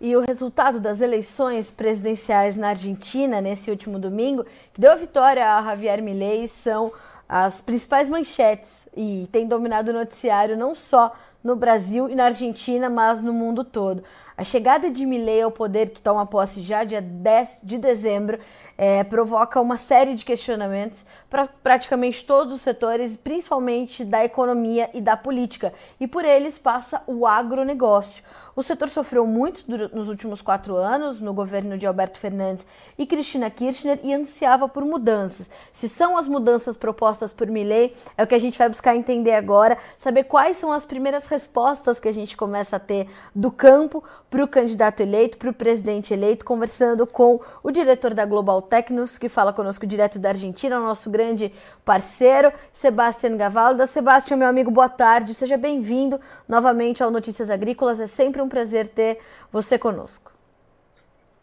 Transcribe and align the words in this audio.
E 0.00 0.14
o 0.16 0.20
resultado 0.20 0.78
das 0.78 1.00
eleições 1.00 1.70
presidenciais 1.70 2.56
na 2.56 2.68
Argentina 2.68 3.40
nesse 3.40 3.68
último 3.70 3.98
domingo, 3.98 4.44
que 4.72 4.80
deu 4.80 4.92
a 4.92 4.96
vitória 4.96 5.56
a 5.56 5.62
Javier 5.62 6.00
Milei, 6.00 6.46
são 6.46 6.92
as 7.28 7.60
principais 7.60 8.08
manchetes 8.08 8.86
e 8.96 9.28
tem 9.32 9.46
dominado 9.46 9.90
o 9.90 9.94
noticiário 9.94 10.56
não 10.56 10.74
só 10.74 11.12
no 11.42 11.56
Brasil 11.56 12.08
e 12.08 12.14
na 12.14 12.26
Argentina, 12.26 12.88
mas 12.88 13.22
no 13.22 13.32
mundo 13.32 13.64
todo. 13.64 14.02
A 14.36 14.44
chegada 14.44 14.88
de 14.88 15.04
Milei 15.04 15.42
ao 15.42 15.50
poder, 15.50 15.90
que 15.90 16.00
toma 16.00 16.24
posse 16.24 16.62
já 16.62 16.84
dia 16.84 17.02
10 17.02 17.60
de 17.64 17.76
dezembro, 17.76 18.38
é, 18.76 19.02
provoca 19.02 19.60
uma 19.60 19.76
série 19.76 20.14
de 20.14 20.24
questionamentos 20.24 21.04
para 21.28 21.48
praticamente 21.48 22.24
todos 22.24 22.52
os 22.54 22.60
setores, 22.60 23.16
principalmente 23.16 24.04
da 24.04 24.24
economia 24.24 24.88
e 24.94 25.00
da 25.00 25.16
política, 25.16 25.72
e 25.98 26.06
por 26.06 26.24
eles 26.24 26.56
passa 26.56 27.02
o 27.06 27.26
agronegócio. 27.26 28.22
O 28.58 28.62
setor 28.64 28.88
sofreu 28.88 29.24
muito 29.24 29.62
nos 29.94 30.08
últimos 30.08 30.42
quatro 30.42 30.74
anos 30.74 31.20
no 31.20 31.32
governo 31.32 31.78
de 31.78 31.86
Alberto 31.86 32.18
Fernandes 32.18 32.66
e 32.98 33.06
Cristina 33.06 33.48
Kirchner 33.48 34.00
e 34.02 34.12
ansiava 34.12 34.68
por 34.68 34.84
mudanças. 34.84 35.48
Se 35.72 35.88
são 35.88 36.16
as 36.16 36.26
mudanças 36.26 36.76
propostas 36.76 37.32
por 37.32 37.46
Milley, 37.46 37.94
é 38.16 38.24
o 38.24 38.26
que 38.26 38.34
a 38.34 38.38
gente 38.40 38.58
vai 38.58 38.68
buscar 38.68 38.96
entender 38.96 39.34
agora, 39.34 39.78
saber 39.96 40.24
quais 40.24 40.56
são 40.56 40.72
as 40.72 40.84
primeiras 40.84 41.26
respostas 41.26 42.00
que 42.00 42.08
a 42.08 42.12
gente 42.12 42.36
começa 42.36 42.74
a 42.74 42.80
ter 42.80 43.08
do 43.32 43.48
campo 43.48 44.02
para 44.28 44.42
o 44.42 44.48
candidato 44.48 45.00
eleito, 45.04 45.38
para 45.38 45.50
o 45.50 45.54
presidente 45.54 46.12
eleito, 46.12 46.44
conversando 46.44 47.06
com 47.06 47.40
o 47.62 47.70
diretor 47.70 48.12
da 48.12 48.26
Global 48.26 48.60
Tecnos, 48.60 49.18
que 49.18 49.28
fala 49.28 49.52
conosco 49.52 49.86
direto 49.86 50.18
da 50.18 50.30
Argentina, 50.30 50.80
o 50.80 50.82
nosso 50.82 51.08
grande 51.08 51.52
parceiro, 51.84 52.52
Sebastião 52.72 53.36
Gavalda. 53.36 53.86
Sebastião, 53.86 54.36
meu 54.36 54.48
amigo, 54.48 54.68
boa 54.68 54.88
tarde, 54.88 55.32
seja 55.32 55.56
bem-vindo 55.56 56.20
novamente 56.48 57.04
ao 57.04 57.10
Notícias 57.10 57.50
Agrícolas, 57.50 58.00
é 58.00 58.08
sempre 58.08 58.42
um 58.42 58.47
prazer 58.48 58.88
ter 58.88 59.18
você 59.52 59.78
conosco. 59.78 60.32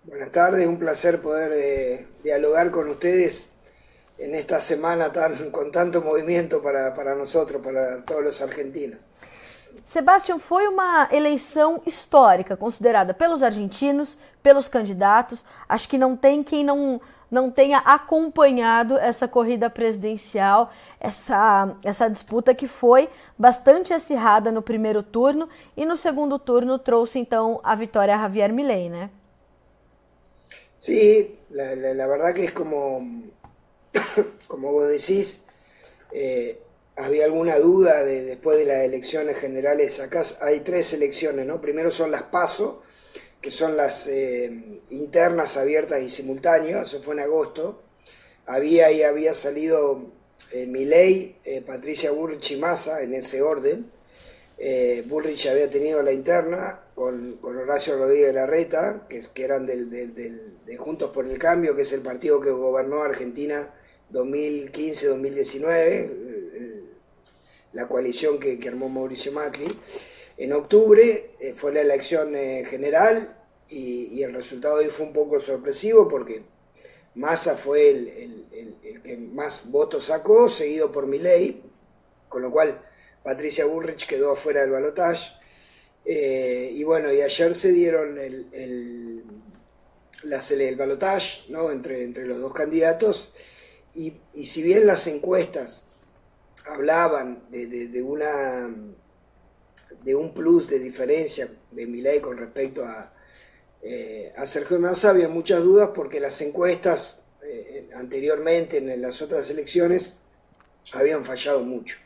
Buenas 0.03 0.31
tardes, 0.31 0.67
un 0.67 0.77
placer 0.77 1.19
poder 1.19 1.51
eh, 1.51 2.07
dialogar 2.23 2.69
con 2.69 2.87
ustedes 2.89 3.51
en 4.19 4.35
esta 4.35 4.59
semana 4.59 5.11
tan, 5.11 5.49
con 5.49 5.71
tanto 5.71 6.01
movimiento 6.01 6.61
para, 6.61 6.93
para 6.93 7.15
nosotros, 7.15 7.61
para 7.61 8.03
todos 8.03 8.23
los 8.23 8.41
argentinos. 8.41 8.99
Sebastião, 9.85 10.39
foi 10.39 10.67
uma 10.67 11.09
eleição 11.11 11.81
histórica, 11.85 12.55
considerada 12.55 13.13
pelos 13.13 13.43
argentinos, 13.43 14.17
pelos 14.41 14.67
candidatos. 14.67 15.43
Acho 15.67 15.87
que 15.89 15.97
não 15.97 16.15
tem 16.15 16.43
quem 16.43 16.63
não, 16.63 17.01
não 17.35 17.51
tenha 17.51 17.79
acompanhado 17.79 18.97
essa 18.97 19.27
corrida 19.27 19.69
presidencial, 19.69 20.71
essa, 21.01 21.75
essa 21.83 22.09
disputa 22.09 22.55
que 22.55 22.65
foi 22.65 23.09
bastante 23.37 23.93
acirrada 23.93 24.53
no 24.53 24.61
primeiro 24.61 25.03
turno 25.03 25.49
e 25.75 25.85
no 25.85 25.97
segundo 25.97 26.39
turno 26.39 26.79
trouxe 26.79 27.19
então 27.19 27.59
a 27.61 27.75
vitória 27.75 28.15
a 28.15 28.19
Javier 28.19 28.53
Milei, 28.53 28.89
né? 28.89 29.09
Sí, 30.77 31.37
la, 31.49 31.75
la, 31.75 31.93
la 31.93 32.07
verdad 32.07 32.33
que 32.33 32.45
es 32.45 32.51
como, 32.53 33.01
como 34.47 34.71
vos 34.71 34.87
decís, 34.87 35.41
eh, 36.13 36.57
había 36.95 37.25
alguna 37.25 37.59
duda 37.59 38.01
de, 38.03 38.23
después 38.23 38.57
de 38.59 38.65
las 38.65 38.79
elecciones 38.85 39.35
generales. 39.35 39.99
Acá 39.99 40.23
hay 40.41 40.61
tres 40.61 40.93
elecciones, 40.93 41.45
¿no? 41.45 41.59
Primero 41.59 41.91
son 41.91 42.11
las 42.11 42.23
PASO, 42.23 42.81
que 43.45 43.51
son 43.51 43.77
las 43.77 44.07
eh, 44.07 44.81
internas 44.89 45.55
abiertas 45.55 46.01
y 46.01 46.09
simultáneas, 46.09 46.87
eso 46.87 47.03
fue 47.03 47.13
en 47.13 47.19
agosto. 47.19 47.83
Había 48.47 48.91
y 48.91 49.03
había 49.03 49.35
salido 49.35 50.13
eh, 50.51 50.65
Milei, 50.65 51.37
eh, 51.45 51.61
Patricia 51.61 52.09
Burrich 52.09 52.53
y 52.53 52.57
Massa 52.57 53.03
en 53.03 53.13
ese 53.13 53.43
orden. 53.43 53.91
Eh, 54.57 55.03
Bullrich 55.05 55.45
había 55.45 55.69
tenido 55.69 56.01
la 56.01 56.11
interna 56.11 56.85
con, 56.95 57.37
Horacio 57.43 57.95
Rodríguez 57.97 58.33
Larreta, 58.33 59.05
que, 59.07 59.21
que 59.31 59.43
eran 59.43 59.67
del, 59.67 59.91
de 59.91 60.77
Juntos 60.77 61.11
por 61.11 61.27
el 61.27 61.37
Cambio, 61.37 61.75
que 61.75 61.83
es 61.83 61.91
el 61.91 62.01
partido 62.01 62.41
que 62.41 62.49
gobernó 62.49 63.03
Argentina 63.03 63.71
2015-2019 64.11 66.23
la 67.73 67.87
coalición 67.87 68.39
que, 68.39 68.57
armó 68.67 68.89
Mauricio 68.89 69.31
Macri. 69.33 69.67
En 70.37 70.51
octubre 70.51 71.29
fue 71.55 71.73
la 71.73 71.81
elección 71.81 72.33
general 72.33 73.34
y, 73.69 74.21
el 74.23 74.33
resultado 74.33 74.77
ahí 74.77 74.87
fue 74.87 75.07
un 75.07 75.13
poco 75.13 75.39
sorpresivo 75.39 76.07
porque 76.07 76.43
Massa 77.15 77.55
fue 77.55 77.89
el, 77.89 78.45
que 79.03 79.17
más 79.17 79.69
votos 79.69 80.05
sacó, 80.05 80.49
seguido 80.49 80.91
por 80.91 81.07
Milei, 81.07 81.61
con 82.29 82.41
lo 82.41 82.51
cual 82.51 82.81
Patricia 83.23 83.65
Bullrich 83.65 84.05
quedó 84.05 84.33
afuera 84.33 84.61
del 84.61 84.71
balotaje. 84.71 85.31
Eh, 86.05 86.69
y 86.73 86.83
bueno, 86.83 87.11
y 87.11 87.21
ayer 87.21 87.55
se 87.55 87.71
dieron 87.71 88.17
el, 88.19 88.47
el, 88.51 89.23
el 90.61 90.75
balotaje 90.75 91.41
¿no? 91.49 91.71
entre, 91.71 92.03
entre 92.03 92.25
los 92.25 92.39
dos 92.39 92.53
candidatos. 92.53 93.31
Y, 93.93 94.13
y 94.33 94.45
si 94.45 94.61
bien 94.61 94.85
las 94.85 95.07
encuestas 95.07 95.85
hablaban 96.67 97.43
de, 97.49 98.01
una 98.03 98.73
de 100.03 100.15
un 100.15 100.33
plus 100.33 100.69
de 100.69 100.79
diferencia 100.79 101.49
de 101.71 101.87
Milei 101.87 102.19
con 102.19 102.37
respecto 102.37 102.83
a, 102.83 103.14
eh, 103.81 104.33
a 104.35 104.45
Sergio 104.47 104.79
Massa, 104.79 105.11
había 105.11 105.29
muchas 105.29 105.63
dudas 105.63 105.91
porque 105.93 106.19
las 106.19 106.41
encuestas 106.41 107.19
eh, 107.43 107.89
anteriormente 107.95 108.77
en 108.77 109.01
las 109.01 109.21
otras 109.21 109.49
elecciones 109.49 110.15
habían 110.93 111.23
fallado 111.23 111.61
mucho. 111.61 111.97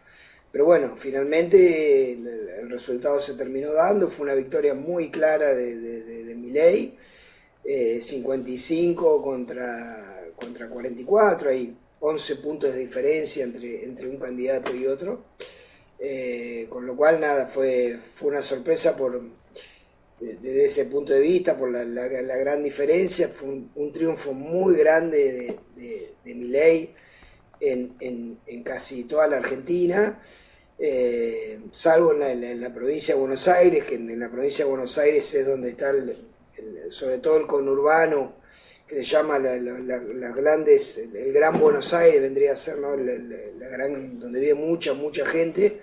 Pero 0.52 0.66
bueno, 0.66 0.96
finalmente 0.98 2.14
el, 2.14 2.70
resultado 2.70 3.20
se 3.20 3.34
terminó 3.34 3.74
dando, 3.74 4.08
fue 4.08 4.26
una 4.26 4.36
victoria 4.36 4.74
muy 4.74 5.10
clara 5.10 5.54
de, 5.54 5.76
de, 5.76 6.24
de, 6.26 6.36
Milei, 6.36 6.98
55 7.66 9.18
eh, 9.20 9.24
contra, 9.24 10.28
contra 10.36 10.70
44, 10.70 11.50
ahí 11.50 11.76
11 12.00 12.36
puntos 12.38 12.74
de 12.74 12.80
diferencia 12.80 13.44
entre, 13.44 13.84
entre 13.84 14.08
un 14.08 14.18
candidato 14.18 14.76
y 14.76 14.86
otro. 14.88 15.26
Eh, 16.00 16.68
con 16.70 16.86
lo 16.86 16.96
cual, 16.96 17.20
nada, 17.20 17.46
fue, 17.46 18.00
fue 18.16 18.30
una 18.30 18.42
sorpresa 18.42 18.96
por, 18.96 19.22
desde 20.20 20.66
ese 20.66 20.86
punto 20.86 21.14
de 21.14 21.22
vista, 21.22 21.58
por 21.58 21.72
la, 21.72 21.84
gran 21.84 22.64
diferencia. 22.64 23.30
Fue 23.30 23.50
un, 23.50 23.94
triunfo 23.94 24.34
muy 24.34 24.76
grande 24.76 25.60
de, 25.76 26.14
de, 26.24 26.36
Milei 26.36 26.94
en, 27.60 28.64
casi 28.64 29.06
toda 29.06 29.28
la 29.28 29.38
Argentina. 29.38 30.20
Eh, 30.78 31.60
salvo 31.72 32.14
en 32.14 32.62
la, 32.62 32.74
provincia 32.74 33.14
de 33.14 33.20
Buenos 33.20 33.48
Aires, 33.48 33.84
que 33.86 33.96
en, 33.96 34.20
la 34.20 34.30
provincia 34.30 34.66
de 34.66 34.70
Buenos 34.70 34.98
Aires 34.98 35.34
es 35.34 35.48
donde 35.48 35.70
está 35.70 35.92
sobre 36.90 37.20
todo 37.20 37.38
el 37.38 37.48
conurbano 37.48 38.40
que 38.90 38.96
se 38.96 39.04
llama 39.04 39.38
las 39.38 40.36
grandes, 40.36 40.98
el 40.98 41.32
Gran 41.32 41.60
Buenos 41.60 41.94
Aires 41.94 42.22
vendría 42.22 42.54
a 42.54 42.56
ser, 42.56 42.80
¿no? 42.80 42.98
la, 42.98 43.70
gran, 43.70 44.18
donde 44.18 44.40
vive 44.40 44.56
mucha, 44.56 44.96
mucha 44.96 45.28
gente, 45.28 45.80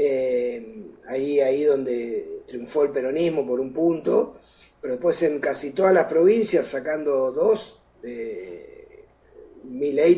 eh, 0.00 0.92
ahí, 1.08 1.40
ahí 1.40 1.64
donde 1.64 2.42
triunfó 2.46 2.84
el 2.84 2.92
peronismo 2.92 3.44
por 3.44 3.58
un 3.58 3.72
punto, 3.72 4.38
pero 4.80 4.94
después 4.94 5.20
en 5.24 5.40
casi 5.40 5.72
todas 5.72 5.92
las 5.92 6.04
provincias, 6.04 6.68
sacando 6.68 7.32
dos, 7.32 7.80
eh, 8.04 9.06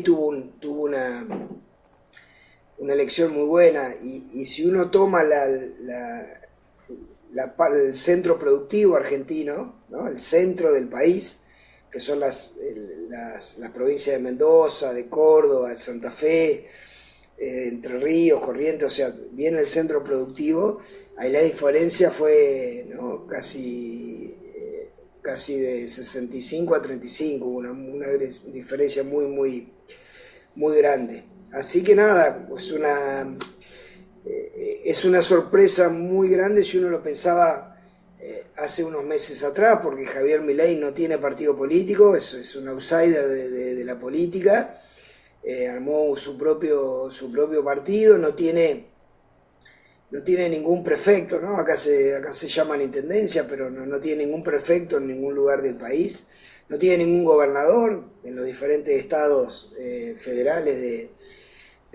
tuvo, 0.03 0.35
tuvo 0.59 0.83
una, 0.83 1.27
una 2.77 2.93
elección 2.93 3.33
muy 3.33 3.47
buena 3.47 3.89
y, 4.03 4.45
si 4.45 4.65
uno 4.65 4.91
toma 4.91 5.23
el 7.73 7.95
centro 7.95 8.37
productivo 8.37 8.95
argentino, 8.97 9.81
¿no? 9.89 10.07
el 10.07 10.19
centro 10.19 10.71
del 10.71 10.89
país, 10.89 11.39
que 11.91 11.99
son 11.99 12.19
las, 12.19 12.53
las, 13.09 13.69
provincias 13.71 14.15
de 14.15 14.21
Mendoza, 14.21 14.93
de 14.93 15.09
Córdoba, 15.09 15.69
de 15.69 15.75
Santa 15.75 16.11
Fe, 16.11 16.67
eh, 17.41 17.67
Entre 17.69 17.97
Ríos, 17.97 18.39
Corrientes, 18.39 18.87
o 18.87 18.91
sea, 18.91 19.13
viene 19.31 19.59
el 19.59 19.67
centro 19.67 20.03
productivo, 20.03 20.77
ahí 21.17 21.31
la 21.31 21.41
diferencia 21.41 22.11
fue 22.11 22.87
casi, 23.27 24.37
eh, 24.53 24.91
casi 25.21 25.59
de 25.59 25.89
65 25.89 26.75
a 26.75 26.81
35, 26.81 27.45
una, 27.45 27.71
una 27.71 28.07
diferencia 28.53 29.03
muy, 29.03 29.27
muy, 29.27 29.73
muy 30.55 30.77
grande. 30.77 31.25
Así 31.53 31.83
que 31.83 31.95
nada, 31.95 32.45
pues 32.47 32.71
una, 32.71 33.37
eh, 34.25 34.81
es 34.85 35.03
una 35.03 35.21
sorpresa 35.21 35.89
muy 35.89 36.29
grande 36.29 36.63
si 36.63 36.77
uno 36.77 36.89
lo 36.89 37.01
pensaba 37.01 37.75
eh, 38.19 38.43
hace 38.57 38.83
unos 38.83 39.03
meses 39.03 39.43
atrás, 39.43 39.79
porque 39.81 40.05
Javier 40.05 40.41
Milei 40.41 40.75
no 40.75 40.93
tiene 40.93 41.17
partido 41.17 41.57
político, 41.57 42.15
es, 42.15 42.33
es 42.35 42.55
un 42.55 42.67
outsider 42.67 43.27
de, 43.27 43.83
la 43.83 43.99
política, 43.99 44.79
eh, 45.43 45.67
armó 45.67 46.15
su 46.15 46.37
propio, 46.37 47.09
su 47.09 47.31
propio 47.31 47.63
partido, 47.63 48.17
no 48.17 48.35
tiene, 48.35 48.87
no 50.11 50.23
tiene 50.23 50.49
ningún 50.49 50.83
prefecto, 50.83 51.41
¿no? 51.41 51.57
Acá 51.57 51.75
se, 51.75 52.15
acá 52.15 52.33
se 52.33 52.47
llaman 52.47 52.81
intendencia, 52.81 53.47
pero 53.47 53.69
no, 53.69 53.99
tiene 53.99 54.25
ningún 54.25 54.43
prefecto 54.43 54.97
en 54.97 55.07
ningún 55.07 55.33
lugar 55.33 55.61
del 55.61 55.77
país, 55.77 56.25
no 56.69 56.77
tiene 56.77 57.05
ningún 57.05 57.23
gobernador 57.23 58.03
en 58.23 58.35
los 58.35 58.45
diferentes 58.45 58.93
estados 58.93 59.73
eh, 59.79 60.15
federales 60.17 60.79
de, 60.79 61.11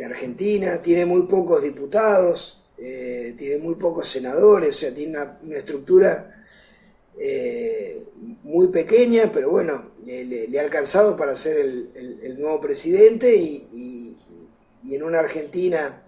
Argentina, 0.04 0.82
tiene 0.82 1.06
muy 1.06 1.22
pocos 1.22 1.62
diputados, 1.62 2.62
eh, 2.76 3.34
tiene 3.38 3.56
muy 3.56 3.76
pocos 3.76 4.06
senadores, 4.06 4.68
o 4.68 4.72
sea, 4.74 4.92
tiene 4.92 5.18
una, 5.18 5.56
estructura 5.56 6.38
eh, 7.18 8.04
muy 8.42 8.68
pequeña, 8.68 9.32
pero 9.32 9.50
bueno, 9.50 9.95
le, 10.06 10.58
ha 10.58 10.62
alcanzado 10.62 11.16
para 11.16 11.36
ser 11.36 11.58
el, 11.58 12.36
nuevo 12.38 12.60
presidente 12.60 13.34
y, 13.34 14.16
en 14.90 15.02
una 15.02 15.18
Argentina 15.18 16.04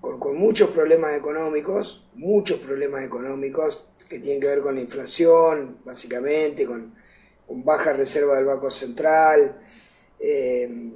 con, 0.00 0.36
muchos 0.36 0.70
problemas 0.70 1.16
económicos, 1.16 2.04
muchos 2.14 2.60
problemas 2.60 3.02
económicos 3.02 3.84
que 4.08 4.18
tienen 4.18 4.40
que 4.40 4.46
ver 4.46 4.60
con 4.60 4.74
la 4.74 4.82
inflación, 4.82 5.78
básicamente, 5.84 6.66
con, 6.66 6.94
baja 7.48 7.94
reserva 7.94 8.36
del 8.36 8.44
Banco 8.44 8.70
Central. 8.70 9.58
Eh, 10.20 10.92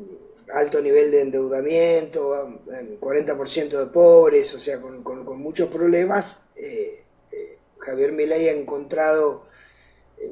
alto 0.52 0.82
nivel 0.82 1.10
de 1.10 1.22
endeudamiento, 1.22 2.60
40% 3.00 3.78
de 3.78 3.86
pobres, 3.86 4.52
o 4.54 4.58
sea, 4.58 4.80
con, 4.80 5.02
muchos 5.40 5.68
problemas, 5.70 6.40
eh, 6.56 7.04
eh, 7.32 7.58
Javier 7.78 8.12
Milei 8.12 8.48
ha 8.48 8.52
encontrado 8.52 9.46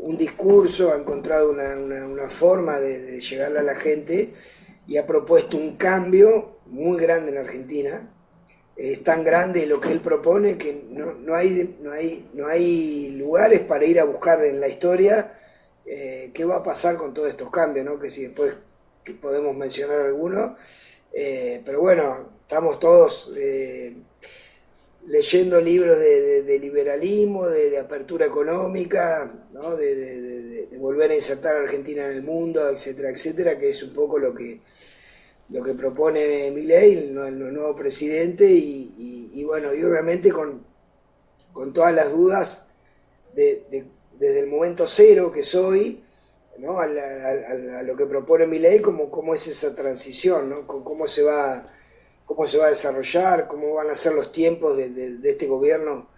un 0.02 0.16
discurso, 0.16 0.92
ha 0.92 0.96
encontrado 0.96 1.50
una, 1.50 2.28
forma 2.28 2.78
de, 2.78 3.20
llegarle 3.20 3.58
a 3.58 3.62
la 3.62 3.74
gente 3.74 4.32
y 4.86 4.96
ha 4.96 5.06
propuesto 5.06 5.56
un 5.56 5.76
cambio 5.76 6.60
muy 6.66 6.98
grande 6.98 7.32
en 7.32 7.38
Argentina. 7.38 8.14
Es 8.76 9.02
tan 9.02 9.24
grande 9.24 9.66
lo 9.66 9.80
que 9.80 9.90
él 9.90 10.00
propone 10.00 10.56
que 10.56 10.84
no, 10.90 11.34
hay, 11.34 11.76
no, 11.82 11.92
hay, 11.92 12.30
no 12.32 12.46
hay 12.46 13.10
lugares 13.10 13.60
para 13.60 13.84
ir 13.84 14.00
a 14.00 14.04
buscar 14.04 14.42
en 14.42 14.60
la 14.60 14.68
historia 14.68 15.36
qué 15.84 16.44
va 16.44 16.56
a 16.56 16.62
pasar 16.62 16.96
con 16.96 17.12
todos 17.12 17.28
estos 17.28 17.50
cambios, 17.50 17.84
¿no? 17.84 17.98
que 17.98 18.10
si 18.10 18.22
después 18.22 18.56
podemos 19.20 19.56
mencionar 19.56 20.00
algunos, 20.00 20.58
eh, 21.12 21.62
pero 21.64 21.80
bueno, 21.80 22.30
estamos 22.42 22.78
todos 22.78 23.32
eh, 23.36 23.89
leyendo 25.10 25.60
libros 25.60 25.98
de, 25.98 26.58
liberalismo, 26.60 27.46
de, 27.48 27.78
apertura 27.78 28.26
económica, 28.26 29.48
de, 29.78 30.68
volver 30.78 31.10
a 31.10 31.14
insertar 31.14 31.56
a 31.56 31.60
Argentina 31.60 32.04
en 32.06 32.12
el 32.12 32.22
mundo, 32.22 32.68
etcétera, 32.70 33.10
etcétera, 33.10 33.58
que 33.58 33.70
es 33.70 33.82
un 33.82 33.92
poco 33.92 34.18
lo 34.18 34.34
que 34.34 34.60
lo 35.50 35.64
que 35.64 35.74
propone 35.74 36.52
Milei, 36.52 36.92
el, 36.92 37.14
nuevo 37.14 37.74
presidente, 37.74 38.46
y, 38.48 39.42
bueno, 39.44 39.74
y 39.74 39.82
obviamente 39.82 40.30
con, 40.30 40.64
con 41.52 41.72
todas 41.72 41.92
las 41.92 42.12
dudas 42.12 42.62
desde 43.34 44.40
el 44.40 44.46
momento 44.46 44.86
cero 44.86 45.32
que 45.32 45.42
soy, 45.42 46.04
a, 46.68 47.82
lo 47.82 47.96
que 47.96 48.06
propone 48.06 48.46
mi 48.46 48.58
ley, 48.58 48.80
cómo, 48.80 49.10
cómo 49.10 49.34
es 49.34 49.46
esa 49.46 49.74
transición, 49.74 50.50
¿no? 50.50 50.66
cómo, 50.66 51.06
se 51.08 51.22
va, 51.22 51.72
cómo 52.34 52.46
se 52.46 52.58
va 52.58 52.66
a 52.66 52.70
desarrollar, 52.70 53.48
cómo 53.48 53.74
van 53.74 53.90
a 53.90 53.94
ser 53.96 54.12
los 54.12 54.30
tiempos 54.30 54.76
de, 54.76 55.18
este 55.24 55.48
gobierno 55.48 56.10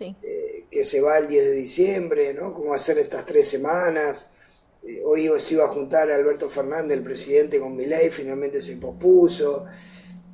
eh, 0.00 0.64
que 0.68 0.84
se 0.84 1.00
va 1.00 1.16
el 1.18 1.28
10 1.28 1.44
de 1.44 1.52
diciembre, 1.52 2.34
¿no? 2.34 2.52
cómo 2.52 2.70
va 2.70 2.76
a 2.76 2.80
ser 2.80 2.98
estas 2.98 3.24
tres 3.24 3.46
semanas. 3.46 4.26
Eh, 4.82 5.00
hoy 5.04 5.30
se 5.38 5.54
iba 5.54 5.64
a 5.64 5.68
juntar 5.68 6.10
Alberto 6.10 6.48
Fernández, 6.48 6.98
el 6.98 7.04
presidente, 7.04 7.60
con 7.60 7.76
mi 7.76 7.86
ley, 7.86 8.10
finalmente 8.10 8.60
se 8.60 8.78
pospuso. 8.78 9.64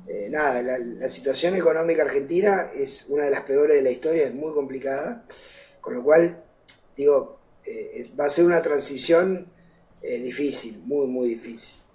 Eh, 0.07 0.27
nada, 0.31 0.63
la, 0.63 0.79
la, 0.79 1.07
situación 1.07 1.53
económica 1.53 2.01
argentina 2.01 2.71
es 2.73 3.05
una 3.09 3.25
de 3.25 3.29
las 3.29 3.41
peores 3.41 3.77
de 3.77 3.83
la 3.83 3.91
historia, 3.91 4.23
es 4.23 4.33
muy 4.33 4.53
complicada, 4.55 5.23
con 5.79 5.93
lo 5.93 6.03
cual, 6.03 6.43
digo, 6.95 7.37
va 8.19 8.25
a 8.25 8.29
ser 8.29 8.45
una 8.45 8.63
transición 8.63 9.51
difícil, 10.01 10.81
muito, 10.83 11.07
muito 11.07 11.29
difícil. 11.29 11.86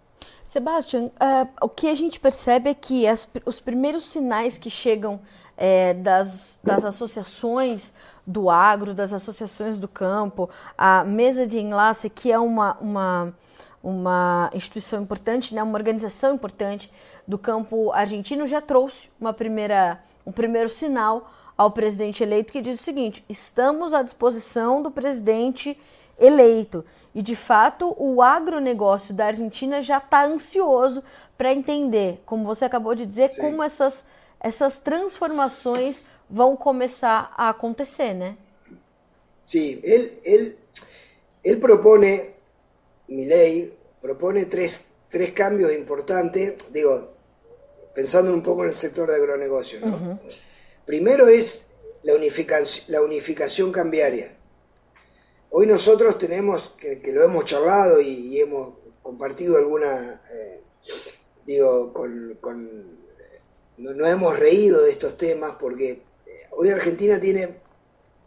Sebastian, 0.52 1.04
uh, 1.04 1.48
o 1.62 1.68
que 1.70 1.88
a 1.88 1.94
gente 1.94 2.20
percebe 2.20 2.68
é 2.68 2.74
que 2.74 3.06
as, 3.06 3.26
os 3.46 3.58
primeiros 3.58 4.04
sinais 4.04 4.58
que 4.58 4.68
chegam 4.68 5.18
é, 5.56 5.94
das, 5.94 6.60
das 6.62 6.84
associações 6.84 7.90
do 8.26 8.50
agro, 8.50 8.92
das 8.92 9.14
associações 9.14 9.78
do 9.78 9.88
campo, 9.88 10.50
a 10.76 11.04
mesa 11.04 11.46
de 11.46 11.58
enlace, 11.58 12.10
que 12.10 12.30
é 12.30 12.38
uma, 12.38 12.76
uma, 12.82 13.34
uma 13.82 14.50
instituição 14.52 15.00
importante, 15.00 15.54
né, 15.54 15.62
uma 15.62 15.78
organização 15.78 16.34
importante 16.34 16.92
do 17.26 17.38
campo 17.38 17.90
argentino, 17.90 18.46
já 18.46 18.60
trouxe 18.60 19.08
uma 19.18 19.32
primeira, 19.32 20.04
um 20.26 20.32
primeiro 20.32 20.68
sinal 20.68 21.32
ao 21.56 21.70
presidente 21.70 22.22
eleito 22.22 22.52
que 22.52 22.60
diz 22.60 22.78
o 22.78 22.82
seguinte: 22.82 23.24
estamos 23.26 23.94
à 23.94 24.02
disposição 24.02 24.82
do 24.82 24.90
presidente 24.90 25.80
eleito. 26.18 26.84
E 27.14 27.22
de 27.22 27.36
fato, 27.36 27.94
o 27.98 28.22
agronegócio 28.22 29.12
da 29.12 29.26
Argentina 29.26 29.82
já 29.82 29.98
está 29.98 30.24
ansioso 30.24 31.02
para 31.36 31.52
entender, 31.52 32.22
como 32.24 32.44
você 32.44 32.64
acabou 32.64 32.94
de 32.94 33.04
dizer, 33.04 33.30
Sim. 33.32 33.42
como 33.42 33.62
essas, 33.62 34.04
essas 34.40 34.78
transformações 34.78 36.02
vão 36.28 36.56
começar 36.56 37.32
a 37.36 37.50
acontecer, 37.50 38.14
né? 38.14 38.36
Sim, 39.46 39.80
ele, 39.82 40.20
ele, 40.24 40.58
ele 41.44 41.56
propone, 41.60 42.30
lei 43.08 43.76
propone 44.00 44.46
três, 44.46 44.86
três 45.08 45.30
cambios 45.30 45.72
importantes, 45.72 46.54
digo, 46.70 47.08
pensando 47.94 48.32
um 48.34 48.40
pouco 48.40 48.64
no 48.64 48.74
setor 48.74 49.06
de 49.06 49.14
agronegócio. 49.14 49.80
¿no? 49.80 49.86
Uh 49.86 50.00
-huh. 50.00 50.18
Primero 50.84 51.28
es 51.28 51.66
la 52.02 52.14
unificación, 52.14 52.86
la 52.88 53.00
unificación 53.02 53.70
cambiaria. 53.70 54.36
Hoy 55.54 55.66
nosotros 55.66 56.16
tenemos, 56.16 56.72
que, 56.78 57.12
lo 57.12 57.22
hemos 57.22 57.44
charlado 57.44 58.00
y, 58.00 58.40
hemos 58.40 58.72
compartido 59.02 59.58
alguna, 59.58 60.22
eh, 60.32 60.62
digo, 61.44 61.92
con, 61.92 62.98
no, 63.76 64.06
hemos 64.06 64.38
reído 64.38 64.82
de 64.82 64.92
estos 64.92 65.18
temas 65.18 65.56
porque 65.60 65.90
eh, 65.90 66.02
hoy 66.52 66.70
Argentina 66.70 67.20
tiene 67.20 67.60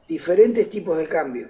diferentes 0.07 0.69
tipos 0.69 0.99
de 0.99 1.07
cambio. 1.07 1.49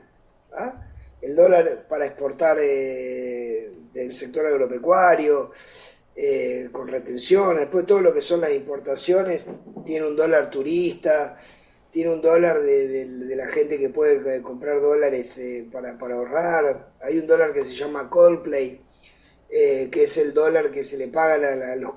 ¿ah? 0.53 0.87
El 1.21 1.35
dólar 1.35 1.89
para 1.89 2.05
exportar 2.05 2.55
eh, 2.57 3.73
del 3.91 4.15
sector 4.15 4.45
agropecuario, 4.45 5.51
con 6.71 6.87
retención, 6.87 7.57
después 7.57 7.85
todo 7.85 7.99
lo 7.99 8.13
que 8.13 8.21
son 8.21 8.39
las 8.39 8.53
importaciones, 8.53 9.43
tiene 9.83 10.07
un 10.07 10.15
dólar 10.15 10.49
turista, 10.49 11.35
tiene 11.95 12.11
un 12.11 12.21
dólar 12.21 12.59
de, 12.59 13.07
la 13.37 13.47
gente 13.47 13.79
que 13.79 13.87
puede 13.87 14.35
eh, 14.35 14.41
comprar 14.41 14.81
dólares 14.81 15.37
eh, 15.37 15.65
para, 15.71 15.91
ahorrar. 15.91 16.91
Hay 16.99 17.19
un 17.19 17.25
dólar 17.25 17.53
que 17.53 17.63
se 17.63 17.73
llama 17.73 18.09
Coldplay, 18.09 18.81
eh, 19.49 19.87
que 19.89 20.03
es 20.03 20.17
el 20.17 20.33
dólar 20.33 20.71
que 20.71 20.83
se 20.83 20.97
le 20.97 21.07
pagan 21.07 21.45
a, 21.45 21.73
los, 21.77 21.93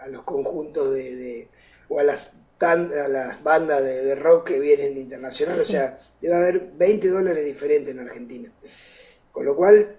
a, 0.00 0.08
los, 0.08 0.22
conjuntos 0.24 0.92
de, 0.92 1.48
o 1.88 1.98
a 1.98 2.04
las, 2.04 2.34
a 2.60 2.76
las 2.76 3.42
bandas 3.42 3.82
de, 3.82 4.14
rock 4.16 4.48
que 4.48 4.60
vienen 4.60 4.98
internacional. 4.98 5.58
O 5.58 5.64
sea, 5.64 5.98
debe 6.20 6.34
haber 6.34 6.72
20 6.72 7.08
dólares 7.08 7.42
diferentes 7.42 7.94
en 7.94 8.00
Argentina. 8.00 8.52
Con 9.32 9.46
lo 9.46 9.56
cual, 9.56 9.98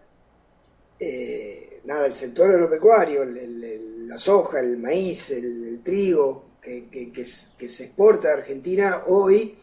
eh, 1.00 1.82
nada, 1.86 2.06
el 2.06 2.14
sector 2.14 2.52
agropecuario, 2.52 3.26
la 3.26 4.18
soja, 4.20 4.60
el 4.60 4.78
maíz, 4.78 5.32
el, 5.32 5.82
trigo 5.84 6.51
que, 6.62 7.26
se 7.26 7.84
exporta 7.84 8.30
a 8.30 8.34
Argentina 8.34 9.04
hoy, 9.08 9.58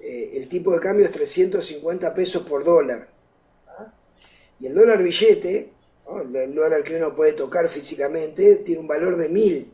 eh, 0.00 0.30
el 0.34 0.48
tipo 0.48 0.72
de 0.72 0.80
cambio 0.80 1.04
es 1.04 1.10
350 1.10 2.14
pesos 2.14 2.42
por 2.44 2.64
dólar. 2.64 3.08
¿ah? 3.66 3.92
Y 4.58 4.66
el 4.66 4.74
dólar 4.74 5.02
billete, 5.02 5.72
el, 6.24 6.54
dólar 6.54 6.82
que 6.82 6.96
uno 6.96 7.14
puede 7.14 7.32
tocar 7.32 7.68
físicamente, 7.68 8.56
tiene 8.56 8.80
un 8.80 8.88
valor 8.88 9.16
de 9.16 9.28
1000. 9.28 9.72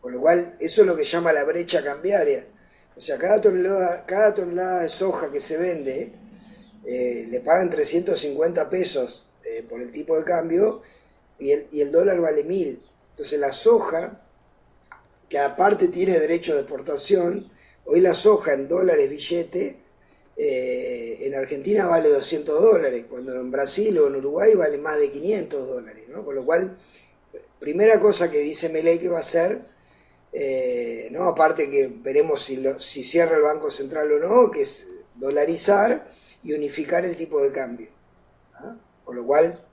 Con 0.00 0.12
lo 0.12 0.20
cual, 0.20 0.56
eso 0.58 0.80
es 0.80 0.86
lo 0.86 0.96
que 0.96 1.04
llama 1.04 1.32
la 1.32 1.44
brecha 1.44 1.84
cambiaria. 1.84 2.46
O 2.96 3.00
sea, 3.00 3.18
cada 3.18 3.40
tonelada, 3.40 4.04
cada 4.06 4.34
tonelada 4.34 4.82
de 4.82 4.88
soja 4.88 5.30
que 5.30 5.40
se 5.40 5.58
vende, 5.58 6.12
eh, 6.84 7.26
le 7.28 7.40
pagan 7.40 7.68
350 7.68 8.68
pesos 8.70 9.26
eh, 9.44 9.62
por 9.68 9.80
el 9.82 9.90
tipo 9.90 10.16
de 10.16 10.24
cambio 10.24 10.80
y 11.38 11.50
el, 11.50 11.66
y 11.70 11.82
el 11.82 11.92
dólar 11.92 12.20
vale 12.20 12.44
1000. 12.44 12.82
Entonces 13.10 13.38
la 13.38 13.52
soja, 13.52 14.22
que 15.30 15.38
aparte 15.38 15.88
tiene 15.88 16.18
derecho 16.18 16.54
de 16.54 16.62
exportación, 16.62 17.50
hoy 17.84 18.00
la 18.00 18.14
soja 18.14 18.52
en 18.52 18.68
dólares 18.68 19.08
billete, 19.08 19.80
eh, 20.36 21.18
en 21.20 21.36
Argentina 21.36 21.86
vale 21.86 22.08
200 22.08 22.60
dólares, 22.60 23.06
cuando 23.08 23.34
en 23.34 23.50
Brasil 23.50 23.96
o 24.00 24.08
en 24.08 24.16
Uruguay 24.16 24.54
vale 24.54 24.76
más 24.78 24.98
de 24.98 25.08
500 25.08 25.68
dólares. 25.68 26.04
¿no? 26.08 26.24
Con 26.24 26.34
lo 26.34 26.44
cual, 26.44 26.76
primera 27.60 28.00
cosa 28.00 28.28
que 28.28 28.38
dice 28.38 28.70
Meley 28.70 28.98
que 28.98 29.08
va 29.08 29.18
a 29.18 29.20
hacer, 29.20 29.62
eh, 30.32 31.08
¿no? 31.12 31.24
aparte 31.24 31.70
que 31.70 31.86
veremos 31.86 32.42
si, 32.42 32.60
si 32.80 33.04
cierra 33.04 33.36
el 33.36 33.42
Banco 33.42 33.70
Central 33.70 34.10
o 34.10 34.18
no, 34.18 34.50
que 34.50 34.62
es 34.62 34.88
dolarizar 35.14 36.12
y 36.42 36.54
unificar 36.54 37.04
el 37.04 37.14
tipo 37.14 37.40
de 37.40 37.52
cambio. 37.52 37.88
¿ah? 38.54 38.76
Con 39.04 39.14
lo 39.14 39.24
cual, 39.24 39.64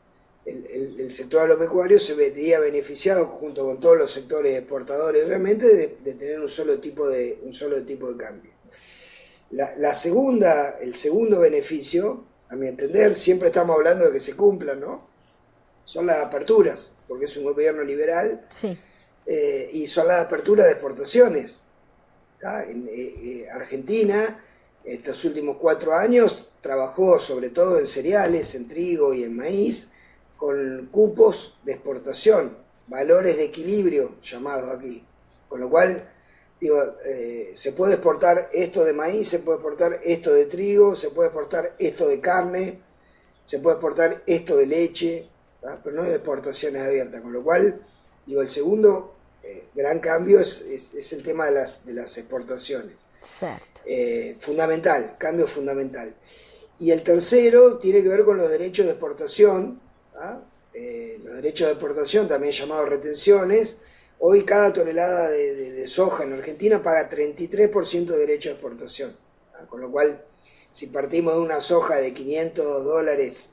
el, 0.47 1.11
sector 1.11 1.41
agropecuario 1.41 1.99
se 1.99 2.13
vería 2.13 2.59
beneficiado 2.59 3.27
junto 3.27 3.65
con 3.65 3.79
todos 3.79 3.97
los 3.97 4.11
sectores 4.11 4.57
exportadores, 4.57 5.25
obviamente, 5.25 5.97
de, 6.03 6.13
tener 6.13 6.39
un 6.39 6.47
solo 6.47 6.79
tipo 6.79 7.07
de, 7.07 7.39
un 7.43 7.53
solo 7.53 7.83
tipo 7.83 8.11
de 8.11 8.17
cambio. 8.17 8.51
La, 9.51 9.93
segunda, 9.93 10.77
el 10.81 10.95
segundo 10.95 11.39
beneficio, 11.39 12.23
a 12.49 12.55
mi 12.55 12.67
entender, 12.67 13.15
siempre 13.15 13.47
estamos 13.47 13.75
hablando 13.75 14.05
de 14.05 14.11
que 14.11 14.19
se 14.19 14.35
cumplan, 14.35 14.79
¿no? 14.79 15.07
Son 15.83 16.05
las 16.05 16.17
aperturas, 16.17 16.93
porque 17.07 17.25
es 17.25 17.37
un 17.37 17.45
gobierno 17.45 17.83
liberal, 17.83 18.47
eh, 19.25 19.69
y 19.71 19.87
son 19.87 20.07
las 20.07 20.21
aperturas 20.25 20.65
de 20.65 20.73
exportaciones. 20.73 21.61
En 22.41 22.87
eh, 22.87 22.91
eh, 22.91 23.45
Argentina, 23.53 24.43
estos 24.83 25.23
últimos 25.25 25.57
cuatro 25.57 25.93
años, 25.93 26.47
trabajó 26.61 27.19
sobre 27.19 27.49
todo 27.49 27.79
en 27.79 27.87
cereales, 27.87 28.53
en 28.55 28.67
trigo 28.67 29.13
y 29.13 29.23
en 29.23 29.35
maíz, 29.35 29.89
con 30.37 30.87
cupos 30.91 31.57
de 31.63 31.73
exportación, 31.73 32.57
valores 32.87 33.37
de 33.37 33.45
equilibrio 33.45 34.19
llamados 34.21 34.75
aquí. 34.75 35.05
Con 35.49 35.59
lo 35.59 35.69
cual, 35.69 36.09
digo, 36.59 36.81
eh, 37.05 37.51
se 37.53 37.71
puede 37.73 37.95
exportar 37.95 38.49
esto 38.53 38.85
de 38.85 38.93
maíz, 38.93 39.29
se 39.29 39.39
puede 39.39 39.57
exportar 39.57 39.99
esto 40.03 40.33
de 40.33 40.45
trigo, 40.45 40.95
se 40.95 41.09
puede 41.09 41.29
exportar 41.29 41.75
esto 41.79 42.07
de 42.07 42.19
carne, 42.21 42.81
se 43.45 43.59
puede 43.59 43.75
exportar 43.75 44.23
esto 44.25 44.57
de 44.57 44.67
leche, 44.67 45.29
pero 45.83 45.95
no 45.95 46.03
de 46.03 46.15
exportaciones 46.15 46.81
abiertas. 46.81 47.21
Con 47.21 47.33
lo 47.33 47.43
cual, 47.43 47.81
digo, 48.25 48.41
el 48.41 48.49
segundo 48.49 49.15
eh, 49.43 49.65
gran 49.75 49.99
cambio 49.99 50.39
es, 50.39 51.11
el 51.11 51.23
tema 51.23 51.45
de 51.45 51.51
las, 51.51 51.85
de 51.85 51.93
las 51.93 52.17
exportaciones. 52.17 52.95
Eh, 53.85 54.35
fundamental, 54.39 55.15
cambio 55.17 55.47
fundamental. 55.47 56.15
Y 56.79 56.91
el 56.91 57.03
tercero 57.03 57.77
tiene 57.77 58.03
que 58.03 58.09
ver 58.09 58.25
con 58.25 58.37
los 58.37 58.49
derechos 58.49 58.85
de 58.85 58.91
exportación, 58.91 59.81
¿ah? 60.17 60.41
eh, 60.73 61.19
los 61.23 61.35
derechos 61.35 61.67
de 61.67 61.73
exportación, 61.73 62.27
también 62.27 62.53
llamados 62.53 62.89
retenciones. 62.89 63.77
Hoy 64.19 64.43
cada 64.43 64.73
tonelada 64.73 65.29
de, 65.29 65.87
soja 65.87 66.23
en 66.23 66.33
Argentina 66.33 66.81
paga 66.81 67.09
33% 67.09 68.05
de 68.05 68.17
derecho 68.17 68.49
de 68.49 68.53
exportación. 68.53 69.15
¿ah? 69.53 69.65
Con 69.67 69.81
lo 69.81 69.91
cual, 69.91 70.23
si 70.71 70.87
partimos 70.87 71.33
de 71.35 71.39
una 71.41 71.61
soja 71.61 71.97
de 71.97 72.13
500 72.13 72.83
dólares 72.83 73.51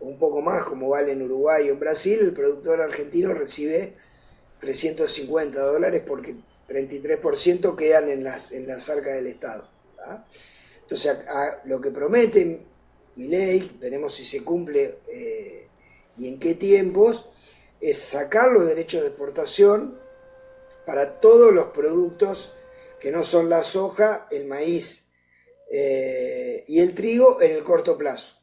o 0.00 0.06
un 0.06 0.18
poco 0.18 0.40
más, 0.40 0.64
como 0.64 0.88
vale 0.90 1.12
en 1.12 1.22
Uruguay 1.22 1.68
o 1.68 1.72
en 1.72 1.80
Brasil, 1.80 2.18
el 2.20 2.32
productor 2.32 2.80
argentino 2.80 3.32
recibe 3.34 3.94
350 4.60 5.60
dólares 5.60 6.02
porque 6.06 6.36
33% 6.68 7.76
quedan 7.76 8.08
en 8.08 8.24
las, 8.24 8.52
en 8.52 8.66
las 8.66 8.88
arcas 8.88 9.14
del 9.14 9.26
Estado. 9.26 9.68
¿ah? 10.04 10.24
Entonces, 10.82 11.18
lo 11.64 11.80
que 11.80 11.90
promete 11.90 12.66
mi 13.16 13.28
ley, 13.28 13.76
veremos 13.80 14.14
si 14.14 14.24
se 14.24 14.42
cumple 14.42 14.98
eh, 15.08 15.68
y 16.16 16.28
en 16.28 16.38
qué 16.38 16.54
tiempos, 16.54 17.26
es 17.80 17.98
sacar 17.98 18.50
los 18.50 18.66
derechos 18.66 19.02
de 19.02 19.08
exportación 19.08 19.98
para 20.86 21.20
todos 21.20 21.52
los 21.52 21.66
productos 21.66 22.52
que 22.98 23.10
no 23.10 23.24
son 23.24 23.48
la 23.48 23.62
soja, 23.62 24.28
el 24.30 24.46
maíz 24.46 25.08
eh, 25.70 26.64
y 26.66 26.80
el 26.80 26.94
trigo 26.94 27.40
en 27.40 27.52
el 27.52 27.64
corto 27.64 27.96
plazo. 27.96 28.34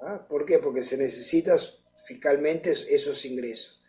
¿ah? 0.00 0.26
¿Por 0.28 0.44
qué? 0.44 0.58
Porque 0.58 0.84
se 0.84 0.98
necesitan 0.98 1.58
fiscalmente 2.06 2.70
esos 2.70 3.24
ingresos. 3.24 3.82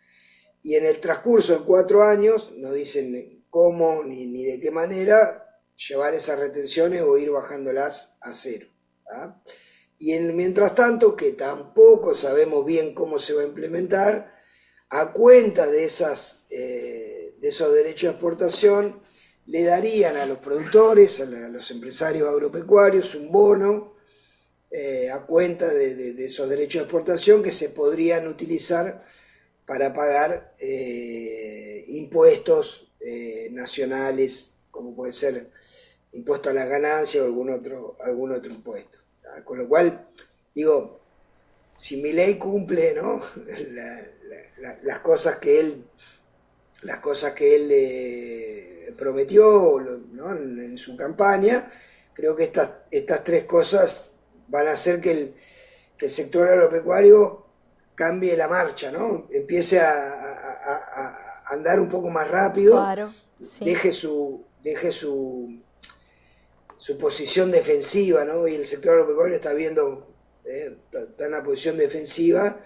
Y 0.62 0.74
en 0.74 0.86
el 0.86 0.98
transcurso 1.00 1.58
de 1.58 1.64
cuatro 1.64 2.02
años, 2.02 2.52
no 2.56 2.72
dicen 2.72 3.44
cómo 3.50 4.02
ni, 4.04 4.26
ni 4.26 4.44
de 4.44 4.58
qué 4.58 4.70
manera, 4.70 5.60
llevar 5.76 6.14
esas 6.14 6.38
retenciones 6.38 7.02
o 7.02 7.18
ir 7.18 7.30
bajándolas 7.30 8.16
a 8.22 8.32
cero. 8.32 8.68
¿ah? 9.10 9.40
Y 9.98 10.12
en, 10.12 10.36
mientras 10.36 10.74
tanto, 10.74 11.16
que 11.16 11.32
tampoco 11.32 12.14
sabemos 12.14 12.64
bien 12.64 12.94
cómo 12.94 13.18
se 13.18 13.34
va 13.34 13.42
a 13.42 13.46
implementar, 13.46 14.30
a 14.90 15.12
cuenta 15.12 15.66
de, 15.66 15.84
esas, 15.84 16.44
eh, 16.50 17.34
de 17.40 17.48
esos 17.48 17.72
derechos 17.72 18.02
de 18.02 18.10
exportación, 18.10 19.02
le 19.46 19.64
darían 19.64 20.16
a 20.16 20.26
los 20.26 20.38
productores, 20.38 21.20
a, 21.20 21.26
los 21.26 21.70
empresarios 21.70 22.28
agropecuarios, 22.28 23.14
un 23.14 23.30
bono 23.30 23.94
eh, 24.70 25.08
a 25.10 25.24
cuenta 25.24 25.72
de, 25.72 26.24
esos 26.24 26.48
derechos 26.48 26.80
de 26.80 26.84
exportación 26.84 27.42
que 27.42 27.52
se 27.52 27.70
podrían 27.70 28.26
utilizar 28.26 29.04
para 29.64 29.92
pagar 29.92 30.54
eh, 30.60 31.84
impuestos 31.88 32.82
nacionales, 33.52 34.52
como 34.72 34.96
puede 34.96 35.12
ser 35.12 35.50
impuesto 36.12 36.50
a 36.50 36.52
las 36.52 36.68
ganancias 36.68 37.22
o 37.22 37.26
algún 37.26 37.50
otro, 37.50 37.96
algún 38.00 38.32
otro 38.32 38.52
impuesto. 38.52 38.98
Con 39.44 39.58
lo 39.58 39.68
cual, 39.68 40.08
digo, 40.54 41.00
si 41.72 41.98
mi 41.98 42.12
ley 42.12 42.38
cumple 42.38 42.94
¿no? 42.94 43.20
las 44.82 44.98
cosas 45.00 45.36
que 45.36 45.60
él, 45.60 45.84
las 46.82 46.98
cosas 46.98 47.32
que 47.32 47.56
él 47.56 47.68
eh, 47.70 48.94
prometió 48.96 49.78
en, 49.80 50.78
su 50.78 50.96
campaña, 50.96 51.68
creo 52.14 52.34
que 52.34 52.44
estas, 52.44 52.70
estas 52.90 53.24
tres 53.24 53.44
cosas 53.44 54.08
van 54.48 54.68
a 54.68 54.72
hacer 54.72 55.00
que 55.00 55.10
el, 55.10 55.34
sector 56.08 56.48
agropecuario 56.48 57.46
cambie 57.94 58.36
la 58.36 58.48
marcha, 58.48 58.90
¿no? 58.90 59.26
Empiece 59.30 59.80
a, 59.80 61.16
andar 61.46 61.80
un 61.80 61.88
poco 61.88 62.10
más 62.10 62.28
rápido, 62.28 62.84
deje 63.60 63.92
su, 63.92 64.44
deje 64.62 64.92
su, 64.92 65.62
su 66.76 66.98
posición 66.98 67.50
defensiva, 67.50 68.24
¿no? 68.24 68.46
Y 68.46 68.54
el 68.54 68.66
sector 68.66 68.92
agropecuario 68.94 69.36
está 69.36 69.52
viendo, 69.54 70.14
eh, 70.44 70.76
está 70.92 71.24
en 71.24 71.32
una 71.32 71.42
posición 71.42 71.78
defensiva 71.78 72.60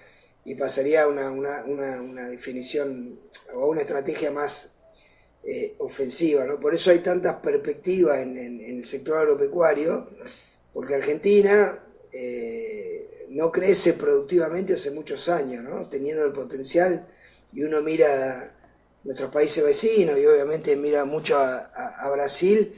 y 0.44 0.54
pasaría 0.54 1.04
a 1.04 1.08
una, 1.08 1.30
una, 1.30 2.28
definición 2.28 3.20
o 3.54 3.64
a 3.64 3.68
una 3.68 3.82
estrategia 3.82 4.30
más 4.30 4.70
eh, 5.44 5.74
ofensiva, 5.78 6.44
¿no? 6.44 6.58
Por 6.58 6.74
eso 6.74 6.90
hay 6.90 6.98
tantas 6.98 7.36
perspectivas 7.36 8.18
en, 8.18 8.60
el 8.60 8.84
sector 8.84 9.18
agropecuario, 9.18 10.10
porque 10.72 10.94
Argentina 10.94 11.84
eh, 12.12 13.26
no 13.30 13.52
crece 13.52 13.92
productivamente 13.94 14.74
hace 14.74 14.90
muchos 14.90 15.28
años, 15.28 15.62
¿no? 15.62 15.88
Teniendo 15.88 16.24
el 16.24 16.32
potencial, 16.32 17.06
y 17.52 17.62
uno 17.62 17.80
mira 17.80 18.56
nuestros 19.02 19.30
países 19.30 19.64
vecinos 19.64 20.18
y 20.18 20.26
obviamente 20.26 20.76
mira 20.76 21.04
mucho 21.04 21.38
a 21.38 22.10
Brasil, 22.12 22.74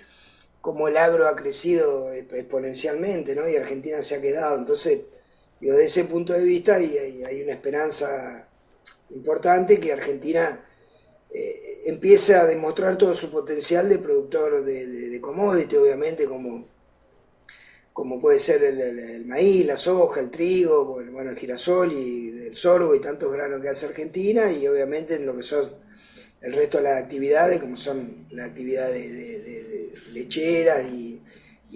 como 0.63 0.87
el 0.87 0.97
agro 0.97 1.27
ha 1.27 1.35
crecido 1.35 2.13
exponencialmente, 2.13 3.35
¿no? 3.35 3.49
Y 3.49 3.57
Argentina 3.57 4.01
se 4.01 4.15
ha 4.15 4.21
quedado. 4.23 4.57
Entonces, 4.57 5.01
digo, 5.61 5.75
desde 5.75 5.87
ese 5.87 6.05
punto 6.05 6.33
de 6.33 6.45
vista 6.45 6.77
hay, 6.77 7.43
una 7.43 7.53
esperanza 7.53 8.49
importante 9.11 9.81
que 9.81 9.93
Argentina 9.93 10.65
eh, 11.35 11.83
empiece 11.87 12.37
a 12.37 12.45
demostrar 12.45 12.97
todo 12.97 13.13
su 13.13 13.31
potencial 13.31 13.89
de 13.89 13.99
productor 13.99 14.65
de, 14.65 14.87
de, 14.87 15.21
obviamente, 15.21 16.27
como, 16.27 16.69
como 17.93 18.21
puede 18.21 18.39
ser 18.39 18.63
el, 18.63 19.27
maíz, 19.27 19.67
la 19.67 19.77
soja, 19.77 20.21
el 20.21 20.31
trigo, 20.31 20.85
bueno, 20.85 21.31
el 21.31 21.37
girasol 21.37 21.93
y 21.93 22.47
el 22.47 22.57
sorgo 22.57 22.95
y 22.95 23.01
tantos 23.01 23.33
granos 23.33 23.61
que 23.61 23.69
hace 23.69 23.87
Argentina, 23.87 24.51
y 24.53 24.69
obviamente 24.69 25.17
en 25.17 25.27
lo 25.27 25.37
que 25.37 25.43
son 25.43 25.83
el 26.41 26.53
resto 26.53 26.79
de 26.79 26.85
las 26.85 27.03
actividades, 27.03 27.59
como 27.61 27.77
son 27.77 28.29
las 28.31 28.49
actividades 28.49 29.13
de, 29.13 29.62
lecheras 30.13 30.85
y, 30.93 31.21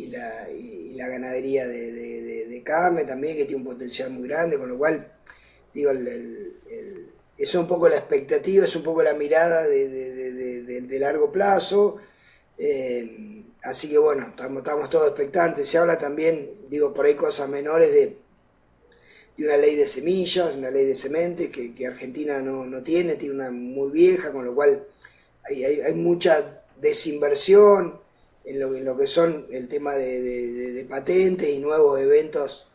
la, 0.09 1.09
ganadería 1.09 1.67
de, 1.67 2.63
carne 2.65 3.05
también, 3.05 3.37
que 3.37 3.45
tiene 3.45 3.63
un 3.63 3.69
potencial 3.69 4.11
muy 4.11 4.27
grande, 4.27 4.59
con 4.59 4.69
lo 4.69 4.77
cual, 4.77 5.13
digo, 5.73 5.93
es 7.39 7.55
un 7.55 7.67
poco 7.67 7.89
la 7.89 7.97
expectativa, 7.97 8.65
es 8.65 8.75
un 8.75 8.83
poco 8.83 9.03
la 9.03 9.15
mirada 9.15 9.67
de, 9.67 10.99
largo 10.99 11.31
plazo. 11.31 11.97
Eh, 12.59 13.45
así 13.63 13.89
que 13.89 13.99
bueno, 13.99 14.29
estamos, 14.29 14.59
estamos 14.59 14.91
todos 14.91 15.09
expectantes. 15.09 15.69
Se 15.69 15.79
habla 15.79 15.99
también, 15.99 16.51
digo, 16.69 16.93
por 16.95 17.07
ahí 17.07 17.15
cosas 17.15 17.49
menores 17.49 17.93
de, 17.93 18.17
una 19.45 19.59
ley 19.59 19.77
de 19.77 19.87
semillas, 19.87 20.57
una 20.57 20.71
ley 20.71 20.87
de 20.87 20.97
sementes 20.97 21.51
que, 21.51 21.87
Argentina 21.87 22.41
no, 22.41 22.83
tiene, 22.83 23.17
tiene 23.17 23.35
una 23.35 23.51
muy 23.51 23.91
vieja, 23.91 24.33
con 24.33 24.45
lo 24.45 24.55
cual 24.55 24.87
hay, 25.45 25.63
hay 25.63 25.95
mucha 25.95 26.65
desinversión 26.81 28.01
en 28.47 28.61
lo, 28.61 28.75
en 28.75 28.85
lo 28.85 28.97
que 28.97 29.09
son 29.09 29.47
el 29.51 29.69
tema 29.69 29.95
de, 29.95 30.87
patentes 30.89 31.49
y 31.49 31.59
nuevos 31.59 32.01
eventos 32.01 32.69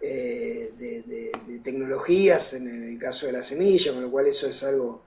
eh, 0.00 0.72
de, 0.78 1.60
tecnologías, 1.62 2.54
en, 2.54 2.68
el 2.68 2.98
caso 2.98 3.26
de 3.26 3.32
la 3.32 3.42
semilla, 3.42 3.92
con 3.92 4.02
lo 4.02 4.10
cual 4.10 4.26
eso 4.26 4.46
es 4.46 4.64
algo, 4.64 5.02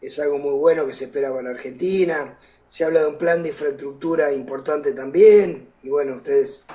es 0.00 0.18
algo 0.18 0.38
muy 0.38 0.54
bueno 0.54 0.86
que 0.86 0.94
se 0.94 1.04
espera 1.04 1.32
para 1.32 1.50
Argentina. 1.50 2.38
Se 2.66 2.84
habla 2.84 3.00
de 3.00 3.06
un 3.06 3.18
plan 3.18 3.42
de 3.42 3.50
infraestructura 3.50 4.32
importante 4.32 4.92
también, 4.92 5.68
y 5.82 5.90
bueno, 5.90 6.16
ustedes 6.16 6.66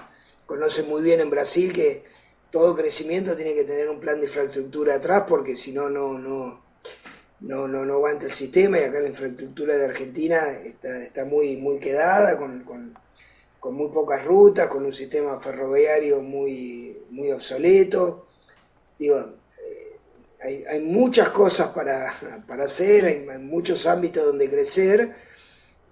conocen 0.46 0.88
muy 0.88 1.02
bien 1.02 1.20
en 1.20 1.30
Brasil 1.30 1.74
que 1.74 2.04
todo 2.52 2.76
crecimiento 2.76 3.36
tiene 3.36 3.54
que 3.54 3.64
tener 3.64 3.90
un 3.90 4.00
plan 4.00 4.20
de 4.20 4.28
infraestructura 4.28 4.96
atrás, 4.96 5.26
porque 5.28 5.56
si 5.56 5.72
no, 5.72 5.90
no, 5.90 6.64
no, 7.42 7.68
no, 7.68 7.86
no 7.86 7.94
aguanta 7.96 8.26
el 8.26 8.32
sistema 8.32 8.80
y 8.80 8.84
acá 8.84 9.00
la 9.00 9.10
infraestructura 9.10 9.76
de 9.76 9.86
Argentina 9.86 10.38
está, 10.66 11.04
está 11.04 11.26
muy, 11.26 11.58
muy 11.58 11.80
quedada, 11.80 12.38
con, 12.38 12.64
con, 12.64 13.76
muy 13.76 13.90
pocas 13.90 14.26
rutas, 14.26 14.68
con 14.68 14.86
un 14.86 14.92
sistema 14.92 15.40
ferroviario 15.40 16.22
muy, 16.22 16.98
muy 17.10 17.32
obsoleto. 17.32 18.28
Digo, 18.98 19.18
eh, 19.20 20.00
hay, 20.42 20.64
hay, 20.66 20.82
muchas 20.82 21.30
cosas 21.30 21.68
para, 21.68 22.14
para 22.48 22.66
hacer, 22.66 23.06
hay, 23.06 23.40
muchos 23.40 23.86
ámbitos 23.86 24.26
donde 24.26 24.50
crecer, 24.50 25.14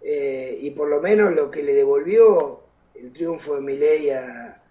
eh, 0.02 0.58
y 0.62 0.72
por 0.72 0.90
lo 0.90 1.02
menos 1.02 1.34
lo 1.34 1.52
que 1.52 1.64
le 1.64 1.74
devolvió 1.74 2.64
el 2.96 3.12
triunfo 3.12 3.56
de 3.56 3.62
Milei 3.62 4.10
a, 4.10 4.64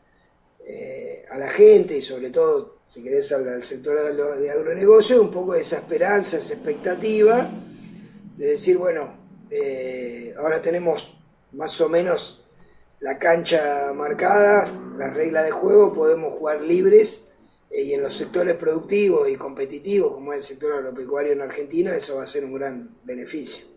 eh, 0.66 1.24
a 1.30 1.38
la 1.38 1.48
gente 1.48 1.96
y 1.96 2.02
sobre 2.02 2.30
todo 2.30 2.75
si 2.86 3.02
querés, 3.02 3.32
al, 3.32 3.62
sector 3.64 3.96
de, 4.14 4.50
agronegocio, 4.50 5.20
un 5.20 5.30
poco 5.30 5.54
de 5.54 5.60
esa 5.60 5.76
esperanza, 5.76 6.38
esa 6.38 6.54
expectativa 6.54 7.50
de 8.36 8.46
decir, 8.46 8.78
bueno, 8.78 9.18
eh, 9.50 10.34
ahora 10.38 10.62
tenemos 10.62 11.14
más 11.52 11.80
o 11.80 11.88
menos 11.88 12.44
la 13.00 13.18
cancha 13.18 13.92
marcada, 13.94 14.72
la 14.96 15.10
regla 15.10 15.42
de 15.42 15.50
juego, 15.50 15.92
podemos 15.92 16.32
jugar 16.32 16.62
libres 16.62 17.24
eh, 17.70 17.82
y 17.82 17.94
en 17.94 18.02
los 18.02 18.14
sectores 18.14 18.54
productivos 18.54 19.28
y 19.28 19.36
competitivos, 19.36 20.12
como 20.12 20.32
es 20.32 20.38
el 20.38 20.44
sector 20.44 20.72
agropecuario 20.72 21.32
en 21.32 21.42
Argentina, 21.42 21.94
eso 21.94 22.16
va 22.16 22.22
a 22.22 22.26
ser 22.26 22.44
un 22.44 22.54
gran 22.54 22.96
beneficio. 23.04 23.75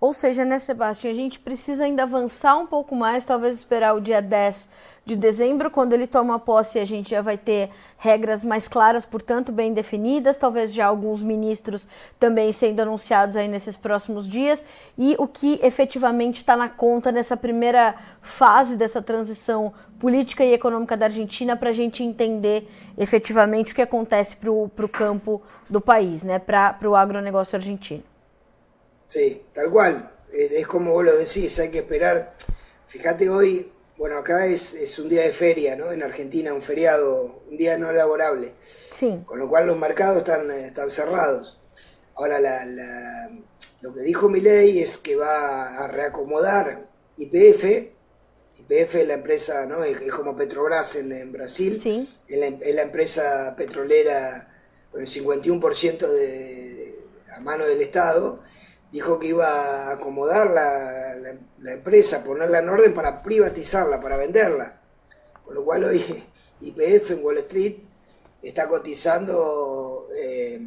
Ou 0.00 0.12
seja, 0.12 0.44
né, 0.44 0.58
Sebastião, 0.58 1.10
a 1.10 1.14
gente 1.14 1.38
precisa 1.38 1.84
ainda 1.84 2.02
avançar 2.02 2.56
um 2.56 2.66
pouco 2.66 2.94
mais, 2.94 3.24
talvez 3.24 3.56
esperar 3.56 3.94
o 3.94 4.00
dia 4.00 4.20
10 4.20 4.68
de 5.06 5.14
dezembro, 5.14 5.70
quando 5.70 5.92
ele 5.92 6.06
toma 6.06 6.36
posse, 6.36 6.80
a 6.80 6.84
gente 6.84 7.10
já 7.10 7.22
vai 7.22 7.38
ter 7.38 7.70
regras 7.96 8.42
mais 8.44 8.66
claras, 8.66 9.06
portanto, 9.06 9.52
bem 9.52 9.72
definidas, 9.72 10.36
talvez 10.36 10.74
já 10.74 10.86
alguns 10.86 11.22
ministros 11.22 11.86
também 12.18 12.52
sendo 12.52 12.80
anunciados 12.80 13.36
aí 13.36 13.46
nesses 13.46 13.76
próximos 13.76 14.28
dias, 14.28 14.64
e 14.98 15.14
o 15.16 15.28
que 15.28 15.60
efetivamente 15.62 16.38
está 16.38 16.56
na 16.56 16.68
conta 16.68 17.12
nessa 17.12 17.36
primeira 17.36 17.94
fase 18.20 18.76
dessa 18.76 19.00
transição 19.00 19.72
política 20.00 20.44
e 20.44 20.52
econômica 20.52 20.96
da 20.96 21.06
Argentina, 21.06 21.56
para 21.56 21.70
a 21.70 21.72
gente 21.72 22.02
entender 22.02 22.68
efetivamente 22.98 23.72
o 23.72 23.76
que 23.76 23.82
acontece 23.82 24.34
para 24.34 24.50
o 24.50 24.88
campo 24.88 25.40
do 25.70 25.80
país, 25.80 26.24
né, 26.24 26.40
para 26.40 26.76
o 26.84 26.96
agronegócio 26.96 27.54
argentino. 27.56 28.02
Sim, 29.06 29.40
tal 29.54 29.70
qual. 29.70 30.12
É 30.32 30.64
como 30.64 30.92
vos 30.92 31.04
lo 31.04 31.16
decís, 31.16 31.58
hay 31.58 31.70
que 31.70 31.78
esperar. 31.78 32.34
Fíjate 32.86 33.28
hoy 33.28 33.72
Bueno, 33.98 34.18
acá 34.18 34.46
es, 34.46 34.74
es, 34.74 34.98
un 34.98 35.08
día 35.08 35.22
de 35.22 35.32
feria, 35.32 35.74
¿no? 35.74 35.90
En 35.90 36.02
Argentina, 36.02 36.52
un 36.52 36.60
feriado, 36.60 37.42
un 37.48 37.56
día 37.56 37.78
no 37.78 37.90
laborable. 37.92 38.52
Sí. 38.60 39.22
Con 39.24 39.38
lo 39.38 39.48
cual 39.48 39.66
los 39.66 39.78
mercados 39.78 40.18
están, 40.18 40.50
están 40.50 40.90
cerrados. 40.90 41.58
Ahora, 42.14 42.38
la, 42.38 42.66
la, 42.66 43.30
lo 43.80 43.94
que 43.94 44.02
dijo 44.02 44.28
Milei 44.28 44.80
es 44.80 44.98
que 44.98 45.16
va 45.16 45.84
a 45.84 45.88
reacomodar 45.88 46.90
IPF. 47.16 47.64
IPF 48.58 48.94
es 48.96 49.06
la 49.06 49.14
empresa, 49.14 49.64
¿no? 49.64 49.82
Es, 49.82 49.98
como 50.12 50.36
Petrobras 50.36 50.96
en, 50.96 51.12
en 51.12 51.32
Brasil. 51.32 51.80
Sí. 51.82 52.14
Es, 52.28 52.38
la, 52.38 52.46
es, 52.48 52.74
la, 52.74 52.82
empresa 52.82 53.54
petrolera 53.56 54.52
con 54.90 55.00
el 55.00 55.06
51% 55.06 56.06
de, 56.06 56.94
a 57.34 57.40
mano 57.40 57.64
del 57.64 57.80
Estado 57.80 58.42
dijo 58.96 59.18
que 59.18 59.26
iba 59.26 59.46
a 59.46 59.92
acomodar 59.92 60.48
la, 60.52 61.14
la, 61.60 61.72
empresa, 61.72 62.24
ponerla 62.24 62.60
en 62.60 62.68
orden 62.70 62.94
para 62.94 63.22
privatizarla, 63.22 64.00
para 64.00 64.16
venderla. 64.16 64.80
Con 65.44 65.54
lo 65.54 65.66
cual 65.66 65.84
hoy 65.84 66.02
IPF 66.62 67.10
en 67.10 67.22
Wall 67.22 67.36
Street 67.38 67.76
está 68.42 68.66
cotizando 68.66 70.08
eh, 70.16 70.58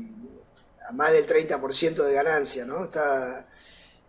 a 0.87 0.93
más 0.93 1.11
del 1.11 1.25
30% 1.25 2.03
de 2.03 2.13
ganancia, 2.13 2.65
¿no? 2.65 2.83
Está 2.83 3.49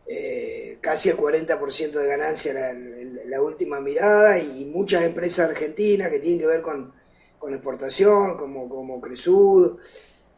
eh, 0.06 0.76
casi 0.82 1.08
el 1.08 1.16
40% 1.16 1.92
de 1.92 2.06
ganancia 2.06 2.52
la, 2.52 2.74
la, 2.74 3.40
última 3.40 3.80
mirada 3.80 4.38
y, 4.38 4.66
muchas 4.66 5.04
empresas 5.04 5.48
argentinas 5.48 6.10
que 6.10 6.18
tienen 6.18 6.40
que 6.40 6.46
ver 6.46 6.60
con, 6.60 6.92
con 7.38 7.54
exportación, 7.54 8.36
como, 8.36 8.68
como 8.68 9.00
Cresud, 9.00 9.80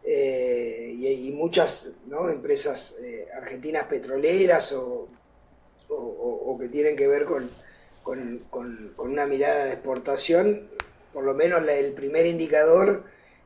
eh, 0.05 0.95
y, 0.99 1.33
muchas 1.33 1.91
empresas 2.31 2.97
eh, 3.03 3.27
argentinas 3.37 3.85
petroleras 3.85 4.73
o, 4.73 5.09
que 6.61 6.69
tienen 6.69 6.97
que 6.97 7.09
ver 7.09 7.25
con, 7.25 7.51
con, 8.03 8.95
una 8.99 9.27
mirada 9.27 9.65
de 9.65 9.73
exportación, 9.73 10.71
por 11.13 11.25
lo 11.25 11.35
menos 11.35 11.67
el 11.69 11.93
primer 11.93 12.27
indicador 12.27 13.05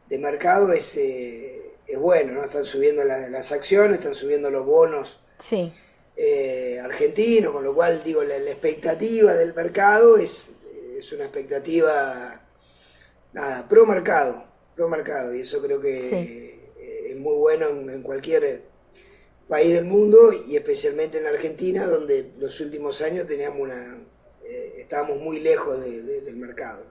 de 0.08 0.18
mercado 0.18 0.72
es, 0.72 0.96
eh, 0.96 1.72
es 1.86 1.98
bueno, 1.98 2.32
¿no? 2.32 2.42
Están 2.42 2.64
subiendo 2.64 3.04
las 3.04 3.52
acciones, 3.52 3.98
están 3.98 4.14
subiendo 4.14 4.50
los 4.50 4.66
bonos 4.66 5.20
sí. 5.38 5.72
argentinos, 6.82 7.52
con 7.52 7.64
lo 7.64 7.74
cual 7.74 8.02
digo, 8.02 8.22
la, 8.24 8.36
expectativa 8.36 9.34
del 9.34 9.54
mercado 9.54 10.18
es, 10.18 10.50
es 10.98 11.12
una 11.12 11.24
expectativa 11.24 12.42
nada, 13.32 13.68
pro 13.68 13.86
mercado 13.86 14.45
mercado 14.88 15.34
y 15.34 15.40
eso 15.40 15.60
creo 15.62 15.80
que 15.80 16.60
eh, 16.78 17.10
es 17.10 17.16
muy 17.16 17.36
bueno 17.36 17.68
en, 17.68 18.02
cualquier 18.02 18.44
eh, 18.44 18.62
país 19.48 19.72
del 19.74 19.86
mundo 19.86 20.18
y 20.46 20.56
especialmente 20.56 21.18
en 21.18 21.26
Argentina 21.26 21.86
donde 21.86 22.32
los 22.38 22.60
últimos 22.60 23.00
años 23.00 23.26
teníamos 23.26 23.60
una 23.60 23.98
eh, 24.44 24.74
estábamos 24.76 25.18
muy 25.18 25.40
lejos 25.40 25.82
del 25.82 26.36
mercado. 26.36 26.84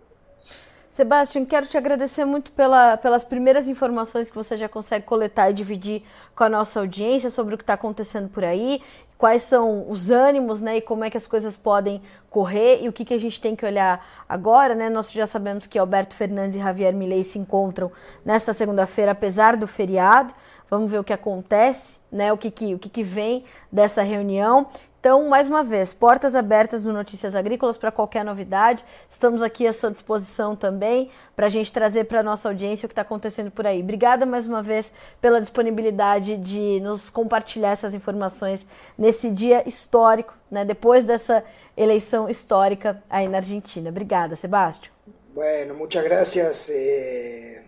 Sebastião, 0.89 1.45
quero 1.45 1.67
te 1.67 1.77
agradecer 1.77 2.23
muito 2.23 2.53
pela, 2.53 2.95
pelas 2.95 3.21
primeiras 3.21 3.67
informações 3.67 4.29
que 4.29 4.35
você 4.35 4.55
já 4.55 4.69
consegue 4.69 5.05
coletar 5.05 5.49
e 5.49 5.53
dividir 5.53 6.03
com 6.33 6.45
a 6.45 6.49
nossa 6.49 6.79
audiência 6.79 7.29
sobre 7.29 7.53
o 7.53 7.57
que 7.57 7.63
está 7.63 7.73
acontecendo 7.73 8.29
por 8.29 8.45
aí 8.45 8.81
quais 9.17 9.43
são 9.43 9.89
os 9.89 10.09
ânimos, 10.09 10.61
né, 10.61 10.77
e 10.77 10.81
como 10.81 11.03
é 11.03 11.09
que 11.09 11.17
as 11.17 11.27
coisas 11.27 11.55
podem 11.55 12.01
correr 12.29 12.83
e 12.83 12.89
o 12.89 12.93
que, 12.93 13.05
que 13.05 13.13
a 13.13 13.17
gente 13.17 13.39
tem 13.39 13.55
que 13.55 13.65
olhar 13.65 14.05
agora, 14.27 14.75
né? 14.75 14.89
Nós 14.89 15.09
já 15.09 15.25
sabemos 15.25 15.65
que 15.67 15.79
Alberto 15.79 16.13
Fernandes 16.13 16.57
e 16.57 16.59
Javier 16.59 16.93
Milei 16.93 17.23
se 17.23 17.39
encontram 17.39 17.89
nesta 18.25 18.51
segunda-feira, 18.51 19.13
apesar 19.13 19.55
do 19.55 19.65
feriado. 19.67 20.33
Vamos 20.69 20.91
ver 20.91 20.99
o 20.99 21.03
que 21.03 21.13
acontece, 21.13 21.97
né? 22.11 22.33
O 22.33 22.37
que, 22.37 22.51
que, 22.51 22.75
o 22.75 22.79
que, 22.79 22.89
que 22.89 23.03
vem 23.03 23.45
dessa 23.71 24.01
reunião. 24.01 24.67
Então, 25.05 25.23
mais 25.29 25.47
uma 25.47 25.63
vez, 25.63 25.93
portas 25.93 26.33
abertas 26.33 26.83
no 26.83 26.91
Notícias 26.91 27.35
Agrícolas 27.35 27.77
para 27.77 27.91
qualquer 27.91 28.25
novidade. 28.25 28.83
Estamos 29.07 29.43
aqui 29.43 29.67
à 29.67 29.71
sua 29.71 29.91
disposição 29.91 30.55
também 30.55 31.11
para 31.35 31.45
a 31.45 31.49
gente 31.49 31.71
trazer 31.71 32.05
para 32.05 32.21
a 32.21 32.23
nossa 32.23 32.49
audiência 32.49 32.87
o 32.87 32.89
que 32.89 32.93
está 32.93 33.03
acontecendo 33.03 33.51
por 33.51 33.67
aí. 33.67 33.83
Obrigada 33.83 34.25
mais 34.25 34.47
uma 34.47 34.63
vez 34.63 34.91
pela 35.21 35.39
disponibilidade 35.39 36.37
de 36.37 36.79
nos 36.79 37.11
compartilhar 37.11 37.69
essas 37.69 37.93
informações 37.93 38.65
nesse 38.97 39.29
dia 39.29 39.61
histórico, 39.69 40.33
né, 40.49 40.65
depois 40.65 41.05
dessa 41.05 41.43
eleição 41.77 42.27
histórica 42.27 42.99
aí 43.07 43.27
na 43.27 43.37
Argentina. 43.37 43.91
Obrigada, 43.91 44.35
Sebastião. 44.35 44.91
Bueno, 45.35 45.75
muchas 45.75 46.03
gracias 46.03 46.67
eh, 46.71 47.63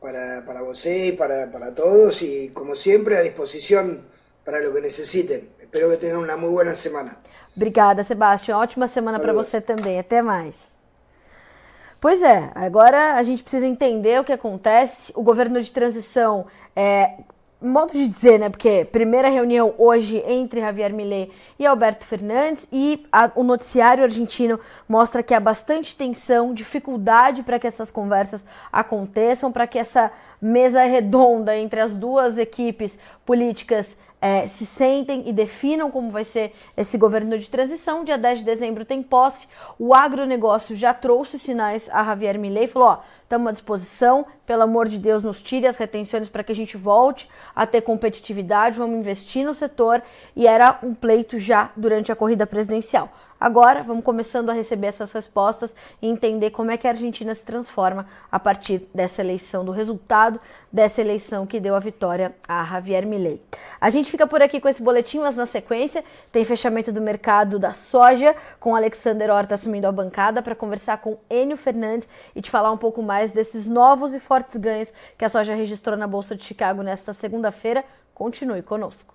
para, 0.00 0.42
para 0.42 0.62
você 0.62 1.08
y 1.08 1.12
para, 1.12 1.50
para 1.50 1.72
todos 1.72 2.22
y 2.22 2.50
como 2.54 2.76
siempre 2.76 3.16
a 3.16 3.22
disposición 3.22 4.14
para 4.46 4.60
lo 4.60 4.72
que 4.72 4.80
necesiten. 4.80 5.50
Espero 5.58 5.90
que 5.90 5.96
tenham 5.96 6.22
uma 6.22 6.36
muito 6.36 6.52
boa 6.52 6.70
semana. 6.70 7.16
Obrigada, 7.54 8.04
Sebastião. 8.04 8.60
Ótima 8.60 8.86
semana 8.86 9.18
para 9.18 9.32
você 9.32 9.60
também. 9.60 9.98
Até 9.98 10.22
mais. 10.22 10.54
Pois 12.00 12.22
é, 12.22 12.50
agora 12.54 13.14
a 13.14 13.22
gente 13.24 13.42
precisa 13.42 13.66
entender 13.66 14.20
o 14.20 14.24
que 14.24 14.32
acontece. 14.32 15.12
O 15.16 15.22
governo 15.22 15.60
de 15.60 15.72
transição 15.72 16.46
é, 16.76 17.14
modo 17.60 17.92
de 17.92 18.06
dizer, 18.08 18.38
né? 18.38 18.48
Porque 18.48 18.84
primeira 18.84 19.28
reunião 19.28 19.74
hoje 19.78 20.22
entre 20.26 20.60
Javier 20.60 20.92
Milei 20.92 21.32
e 21.58 21.66
Alberto 21.66 22.06
Fernandes 22.06 22.68
e 22.70 23.04
a, 23.10 23.32
o 23.34 23.42
noticiário 23.42 24.04
argentino 24.04 24.60
mostra 24.88 25.22
que 25.22 25.34
há 25.34 25.40
bastante 25.40 25.96
tensão, 25.96 26.54
dificuldade 26.54 27.42
para 27.42 27.58
que 27.58 27.66
essas 27.66 27.90
conversas 27.90 28.44
aconteçam, 28.70 29.50
para 29.50 29.66
que 29.66 29.78
essa 29.78 30.12
mesa 30.40 30.84
redonda 30.84 31.56
entre 31.56 31.80
as 31.80 31.96
duas 31.96 32.38
equipes 32.38 32.98
políticas 33.24 33.96
é, 34.20 34.46
se 34.46 34.64
sentem 34.64 35.24
e 35.26 35.32
definam 35.32 35.90
como 35.90 36.10
vai 36.10 36.24
ser 36.24 36.52
esse 36.76 36.96
governo 36.96 37.38
de 37.38 37.50
transição. 37.50 38.04
Dia 38.04 38.16
10 38.16 38.40
de 38.40 38.44
dezembro 38.44 38.84
tem 38.84 39.02
posse. 39.02 39.46
O 39.78 39.94
agronegócio 39.94 40.74
já 40.74 40.94
trouxe 40.94 41.38
sinais 41.38 41.88
a 41.92 42.02
Javier 42.02 42.38
Milei, 42.38 42.66
falou: 42.66 42.88
ó, 42.88 42.98
estamos 43.22 43.48
à 43.48 43.52
disposição, 43.52 44.26
pelo 44.46 44.62
amor 44.62 44.88
de 44.88 44.98
Deus, 44.98 45.22
nos 45.22 45.42
tire 45.42 45.66
as 45.66 45.76
retenções 45.76 46.28
para 46.28 46.42
que 46.42 46.52
a 46.52 46.54
gente 46.54 46.76
volte 46.76 47.28
a 47.54 47.66
ter 47.66 47.82
competitividade, 47.82 48.78
vamos 48.78 48.98
investir 48.98 49.44
no 49.44 49.54
setor. 49.54 50.02
E 50.34 50.46
era 50.46 50.78
um 50.82 50.94
pleito 50.94 51.38
já 51.38 51.70
durante 51.76 52.10
a 52.10 52.16
corrida 52.16 52.46
presidencial. 52.46 53.10
Agora, 53.38 53.82
vamos 53.82 54.02
começando 54.02 54.48
a 54.48 54.54
receber 54.54 54.86
essas 54.86 55.12
respostas 55.12 55.74
e 56.00 56.08
entender 56.08 56.50
como 56.50 56.70
é 56.70 56.76
que 56.76 56.86
a 56.86 56.90
Argentina 56.90 57.34
se 57.34 57.44
transforma 57.44 58.06
a 58.32 58.40
partir 58.40 58.88
dessa 58.94 59.20
eleição, 59.20 59.64
do 59.64 59.72
resultado 59.72 60.40
dessa 60.72 61.02
eleição 61.02 61.46
que 61.46 61.60
deu 61.60 61.74
a 61.74 61.78
vitória 61.78 62.34
a 62.48 62.64
Javier 62.64 63.06
Milei. 63.06 63.40
A 63.78 63.90
gente 63.90 64.10
fica 64.10 64.26
por 64.26 64.40
aqui 64.40 64.58
com 64.58 64.68
esse 64.68 64.82
boletim, 64.82 65.18
mas 65.18 65.36
na 65.36 65.44
sequência 65.44 66.02
tem 66.32 66.44
fechamento 66.44 66.90
do 66.90 67.00
mercado 67.00 67.58
da 67.58 67.72
soja, 67.72 68.34
com 68.58 68.74
Alexander 68.74 69.30
Horta 69.30 69.54
assumindo 69.54 69.86
a 69.86 69.92
bancada 69.92 70.40
para 70.40 70.54
conversar 70.54 70.98
com 70.98 71.18
Enio 71.28 71.58
Fernandes 71.58 72.08
e 72.34 72.40
te 72.40 72.50
falar 72.50 72.72
um 72.72 72.78
pouco 72.78 73.02
mais 73.02 73.32
desses 73.32 73.66
novos 73.66 74.14
e 74.14 74.18
fortes 74.18 74.56
ganhos 74.56 74.92
que 75.18 75.24
a 75.24 75.28
soja 75.28 75.54
registrou 75.54 75.96
na 75.96 76.06
Bolsa 76.06 76.34
de 76.34 76.44
Chicago 76.44 76.82
nesta 76.82 77.12
segunda-feira. 77.12 77.84
Continue 78.14 78.62
conosco. 78.62 79.14